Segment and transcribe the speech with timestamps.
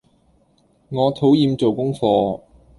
[0.89, 2.41] 我討厭做功課